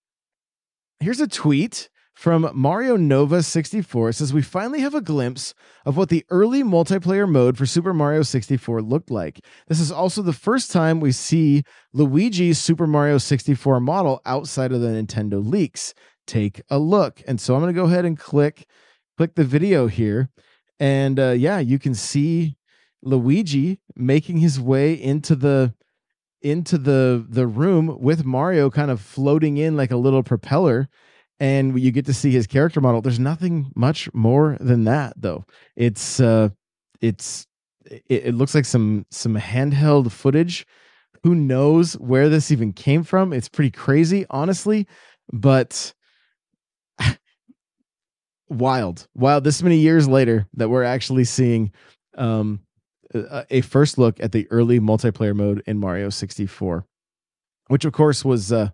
here's 1.00 1.22
a 1.22 1.28
tweet 1.28 1.90
from 2.20 2.52
Mario 2.54 2.98
Nova 2.98 3.42
64 3.42 4.12
says 4.12 4.34
we 4.34 4.42
finally 4.42 4.82
have 4.82 4.94
a 4.94 5.00
glimpse 5.00 5.54
of 5.86 5.96
what 5.96 6.10
the 6.10 6.26
early 6.30 6.64
multiplayer 6.64 7.26
mode 7.26 7.58
for 7.58 7.66
Super 7.66 7.94
Mario 7.94 8.24
64 8.24 8.82
looked 8.82 9.10
like. 9.10 9.40
This 9.70 9.80
is 9.80 9.90
also 9.90 10.22
the 10.22 10.34
first 10.34 10.70
time 10.70 11.00
we 11.00 11.14
see 11.14 11.64
Luigi's 11.94 12.60
Super 12.60 12.86
Mario 12.86 13.20
64 13.20 13.80
model 13.80 14.22
outside 14.26 14.74
of 14.74 14.82
the 14.82 14.90
Nintendo 14.90 15.42
leaks. 15.42 15.94
Take 16.28 16.62
a 16.70 16.78
look. 16.78 17.24
And 17.26 17.40
so 17.40 17.56
I'm 17.56 17.62
going 17.62 17.74
to 17.74 17.82
go 17.82 17.88
ahead 17.88 18.04
and 18.04 18.20
click 18.20 18.68
click 19.16 19.36
the 19.36 19.46
video 19.46 19.88
here 19.88 20.30
and 20.78 21.22
uh, 21.22 21.30
yeah, 21.30 21.60
you 21.60 21.80
can 21.80 21.96
see 21.96 22.58
Luigi 23.02 23.80
making 23.96 24.40
his 24.40 24.60
way 24.60 24.92
into 24.92 25.38
the 25.38 25.74
into 26.42 26.78
the 26.78 27.26
the 27.30 27.48
room 27.48 27.98
with 27.98 28.26
Mario 28.26 28.70
kind 28.70 28.92
of 28.92 29.00
floating 29.00 29.56
in 29.56 29.78
like 29.78 29.92
a 29.92 29.96
little 29.96 30.22
propeller 30.22 30.90
and 31.40 31.80
you 31.80 31.92
get 31.92 32.06
to 32.06 32.14
see 32.14 32.32
his 32.32 32.48
character 32.48 32.82
model. 32.82 33.02
There's 33.02 33.20
nothing 33.20 33.72
much 33.76 34.14
more 34.14 34.58
than 34.60 34.84
that, 34.86 35.14
though. 35.16 35.46
It's 35.76 36.20
uh, 36.20 36.50
it's 37.02 37.48
it, 37.86 38.04
it 38.10 38.36
looks 38.36 38.54
like 38.54 38.66
some 38.66 39.06
some 39.10 39.36
handheld 39.36 40.12
footage. 40.12 40.66
Who 41.24 41.36
knows 41.36 41.94
where 41.94 42.30
this 42.30 42.52
even 42.52 42.74
came 42.74 43.04
from? 43.04 43.34
It's 43.34 43.50
pretty 43.50 43.72
crazy, 43.72 44.26
honestly, 44.30 44.88
but 45.32 45.94
wild, 48.50 49.08
wild. 49.16 49.44
This 49.44 49.62
many 49.62 49.78
years 49.78 50.08
later, 50.08 50.48
that 50.54 50.70
we're 50.70 50.84
actually 50.84 51.26
seeing 51.26 51.72
um, 52.18 52.62
a, 53.14 53.46
a 53.50 53.62
first 53.62 53.98
look 53.98 54.20
at 54.22 54.32
the 54.32 54.48
early 54.50 54.80
multiplayer 54.80 55.36
mode 55.36 55.62
in 55.66 55.78
Mario 55.78 56.10
64, 56.10 56.86
which 57.68 57.86
of 57.86 57.92
course 57.94 58.24
was 58.24 58.52
uh, 58.52 58.70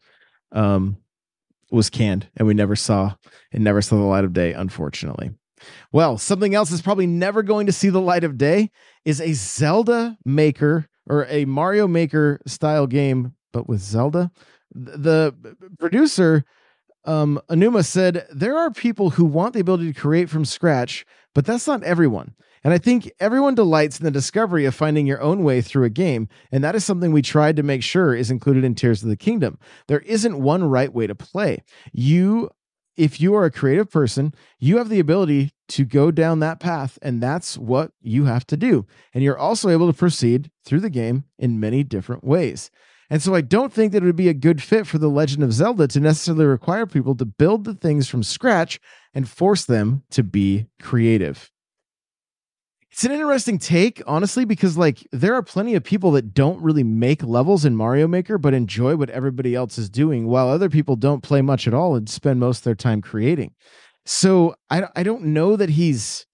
um, 0.52 0.98
was 1.76 1.90
canned 1.90 2.28
and 2.36 2.48
we 2.48 2.54
never 2.54 2.76
saw 2.76 3.14
it 3.52 3.62
never 3.62 3.82
saw 3.82 3.96
the 3.96 4.02
light 4.02 4.24
of 4.24 4.34
day 4.34 4.54
unfortunately 4.54 5.32
well 5.92 6.18
something 6.18 6.56
else 6.56 6.70
that's 6.70 6.82
probably 6.82 7.08
never 7.08 7.44
going 7.44 7.66
to 7.66 7.72
see 7.72 7.90
the 7.90 8.02
light 8.02 8.24
of 8.24 8.38
day 8.38 8.72
is 9.04 9.22
a 9.22 9.34
zelda 9.34 10.18
maker 10.26 10.88
or 11.08 11.26
a 11.30 11.46
mario 11.46 11.88
maker 11.88 12.40
style 12.46 12.88
game 12.88 13.34
but 13.52 13.68
with 13.68 13.82
zelda 13.82 14.32
the 14.74 15.34
producer 15.80 16.44
um, 17.06 17.40
Aonuma 17.50 17.86
said 17.86 18.26
there 18.32 18.58
are 18.58 18.72
people 18.72 19.12
who 19.12 19.26
want 19.26 19.54
the 19.54 19.60
ability 19.60 19.94
to 19.94 20.00
create 20.00 20.30
from 20.30 20.44
scratch, 20.44 21.06
but 21.34 21.46
that's 21.46 21.68
not 21.68 21.84
everyone. 21.84 22.34
And 22.66 22.74
I 22.74 22.80
think 22.80 23.12
everyone 23.20 23.54
delights 23.54 24.00
in 24.00 24.06
the 24.06 24.12
discovery 24.12 24.66
of 24.66 24.74
finding 24.74 25.06
your 25.06 25.22
own 25.22 25.44
way 25.44 25.62
through 25.62 25.84
a 25.84 25.90
game. 25.92 26.28
And 26.52 26.64
that 26.64 26.74
is 26.74 26.84
something 26.84 27.14
we 27.14 27.22
tried 27.22 27.58
to 27.58 27.64
make 27.64 27.84
sure 27.84 28.16
is 28.16 28.32
included 28.32 28.64
in 28.64 28.74
Tears 28.74 29.04
of 29.04 29.10
the 29.10 29.16
Kingdom. 29.16 29.60
There 29.88 30.00
isn't 30.00 30.42
one 30.42 30.64
right 30.64 30.92
way 30.92 31.06
to 31.06 31.14
play. 31.14 31.62
You, 31.94 32.50
if 32.98 33.22
you 33.22 33.36
are 33.36 33.46
a 33.46 33.52
creative 33.52 33.92
person, 33.92 34.34
you 34.58 34.80
have 34.80 34.90
the 34.90 35.00
ability 35.00 35.52
to 35.68 35.86
go 35.86 36.10
down 36.10 36.40
that 36.40 36.60
path, 36.60 36.98
and 37.04 37.22
that's 37.22 37.56
what 37.56 37.92
you 38.02 38.26
have 38.26 38.48
to 38.48 38.58
do. 38.58 38.88
And 39.14 39.24
you're 39.24 39.38
also 39.38 39.70
able 39.70 39.86
to 39.86 39.98
proceed 39.98 40.50
through 40.66 40.80
the 40.80 40.90
game 40.90 41.26
in 41.38 41.60
many 41.60 41.84
different 41.84 42.24
ways. 42.24 42.72
And 43.12 43.22
so 43.22 43.36
I 43.36 43.42
don't 43.42 43.72
think 43.72 43.92
that 43.92 44.02
it 44.02 44.08
would 44.08 44.16
be 44.16 44.30
a 44.30 44.34
good 44.34 44.64
fit 44.64 44.88
for 44.88 44.98
The 44.98 45.08
Legend 45.08 45.44
of 45.44 45.54
Zelda 45.54 45.88
to 45.90 46.00
necessarily 46.00 46.46
require 46.46 46.88
people 46.88 47.14
to 47.14 47.26
build 47.26 47.66
the 47.66 47.76
things 47.76 48.10
from 48.10 48.24
scratch 48.24 48.80
and 49.14 49.30
force 49.30 49.66
them 49.66 50.02
to 50.10 50.24
be 50.24 50.66
creative. 50.82 51.52
It's 52.96 53.04
an 53.04 53.12
interesting 53.12 53.58
take, 53.58 54.02
honestly, 54.08 54.46
because 54.46 54.78
like 54.78 55.06
there 55.12 55.36
are 55.36 55.44
plenty 55.44 55.76
of 55.76 55.84
people 55.84 56.12
that 56.12 56.34
don't 56.34 56.62
really 56.62 56.86
make 56.86 57.22
levels 57.24 57.66
in 57.66 57.76
Mario 57.76 58.08
Maker, 58.08 58.38
but 58.38 58.54
enjoy 58.54 58.96
what 58.96 59.10
everybody 59.10 59.54
else 59.54 59.78
is 59.78 59.90
doing, 59.90 60.28
while 60.28 60.48
other 60.48 60.70
people 60.70 60.96
don't 60.96 61.22
play 61.22 61.42
much 61.42 61.68
at 61.68 61.74
all 61.74 61.98
and 61.98 62.08
spend 62.08 62.40
most 62.40 62.60
of 62.60 62.64
their 62.64 62.74
time 62.74 63.02
creating. 63.02 63.52
So 64.06 64.56
I 64.70 64.88
I 64.96 65.04
don't 65.04 65.26
know 65.26 65.58
that 65.58 65.72
he's 65.72 66.26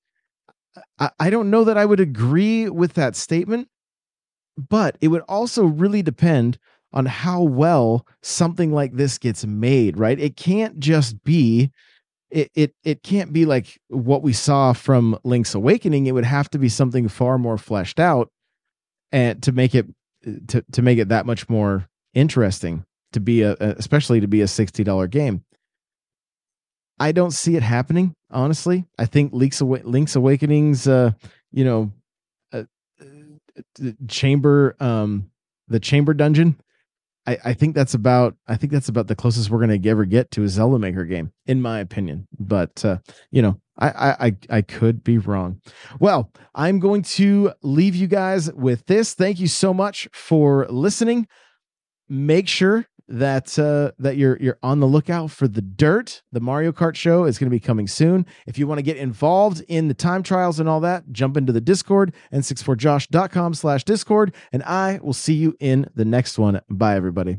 I, 0.99 1.09
I 1.19 1.29
don't 1.31 1.49
know 1.49 1.63
that 1.63 1.79
I 1.79 1.85
would 1.85 1.99
agree 1.99 2.69
with 2.69 2.93
that 2.93 3.15
statement, 3.15 3.67
but 4.55 4.99
it 5.01 5.07
would 5.07 5.23
also 5.27 5.65
really 5.65 6.03
depend 6.03 6.59
on 6.93 7.07
how 7.07 7.41
well 7.41 8.05
something 8.21 8.71
like 8.71 8.93
this 8.93 9.17
gets 9.17 9.47
made, 9.47 9.97
right? 9.97 10.19
It 10.19 10.37
can't 10.37 10.79
just 10.79 11.23
be 11.23 11.71
it 12.31 12.51
it 12.55 12.73
it 12.83 13.03
can't 13.03 13.33
be 13.33 13.45
like 13.45 13.79
what 13.89 14.23
we 14.23 14.33
saw 14.33 14.73
from 14.73 15.19
Link's 15.23 15.53
Awakening. 15.53 16.07
It 16.07 16.13
would 16.13 16.25
have 16.25 16.49
to 16.51 16.59
be 16.59 16.69
something 16.69 17.07
far 17.07 17.37
more 17.37 17.57
fleshed 17.57 17.99
out, 17.99 18.29
and 19.11 19.41
to 19.43 19.51
make 19.51 19.75
it 19.75 19.87
to 20.47 20.63
to 20.71 20.81
make 20.81 20.97
it 20.97 21.09
that 21.09 21.25
much 21.25 21.49
more 21.49 21.87
interesting 22.13 22.85
to 23.11 23.19
be 23.19 23.41
a 23.41 23.53
especially 23.59 24.21
to 24.21 24.27
be 24.27 24.41
a 24.41 24.47
sixty 24.47 24.83
dollar 24.83 25.07
game. 25.07 25.43
I 26.99 27.11
don't 27.11 27.31
see 27.31 27.55
it 27.55 27.63
happening 27.63 28.15
honestly. 28.29 28.85
I 28.97 29.05
think 29.05 29.33
Link's 29.33 29.61
Link's 29.61 30.15
Awakening's 30.15 30.87
uh 30.87 31.11
you 31.51 31.65
know 31.65 31.91
uh, 32.53 32.63
uh 33.01 33.91
chamber 34.07 34.75
um 34.79 35.29
the 35.67 35.79
chamber 35.79 36.13
dungeon 36.13 36.59
I, 37.27 37.37
I 37.45 37.53
think 37.53 37.75
that's 37.75 37.93
about 37.93 38.35
I 38.47 38.55
think 38.55 38.71
that's 38.71 38.89
about 38.89 39.07
the 39.07 39.15
closest 39.15 39.49
we're 39.49 39.59
gonna 39.59 39.79
ever 39.85 40.05
get 40.05 40.31
to 40.31 40.43
a 40.43 40.49
Zelda 40.49 40.79
Maker 40.79 41.05
game, 41.05 41.31
in 41.45 41.61
my 41.61 41.79
opinion. 41.79 42.27
But 42.39 42.83
uh, 42.83 42.97
you 43.29 43.41
know, 43.41 43.59
I, 43.77 44.15
I 44.27 44.57
I 44.57 44.61
could 44.61 45.03
be 45.03 45.17
wrong. 45.17 45.61
Well, 45.99 46.31
I'm 46.55 46.79
going 46.79 47.03
to 47.03 47.53
leave 47.61 47.95
you 47.95 48.07
guys 48.07 48.51
with 48.53 48.85
this. 48.87 49.13
Thank 49.13 49.39
you 49.39 49.47
so 49.47 49.73
much 49.73 50.07
for 50.13 50.67
listening. 50.69 51.27
Make 52.09 52.47
sure 52.47 52.87
that 53.11 53.57
uh, 53.59 53.91
that 53.99 54.17
you're 54.17 54.37
you're 54.39 54.57
on 54.63 54.79
the 54.79 54.87
lookout 54.87 55.31
for 55.31 55.47
the 55.47 55.61
dirt. 55.61 56.21
The 56.31 56.39
Mario 56.39 56.71
Kart 56.71 56.95
show 56.95 57.25
is 57.25 57.37
going 57.37 57.49
to 57.49 57.55
be 57.55 57.59
coming 57.59 57.87
soon. 57.87 58.25
If 58.47 58.57
you 58.57 58.67
want 58.67 58.79
to 58.79 58.83
get 58.83 58.97
involved 58.97 59.63
in 59.67 59.87
the 59.87 59.93
time 59.93 60.23
trials 60.23 60.59
and 60.59 60.67
all 60.67 60.79
that, 60.81 61.11
jump 61.11 61.37
into 61.37 61.51
the 61.51 61.61
Discord 61.61 62.13
n64josh.com 62.33 63.53
slash 63.53 63.83
Discord, 63.83 64.33
and 64.51 64.63
I 64.63 64.99
will 65.01 65.13
see 65.13 65.33
you 65.33 65.55
in 65.59 65.87
the 65.95 66.05
next 66.05 66.39
one. 66.39 66.61
Bye, 66.69 66.95
everybody. 66.95 67.37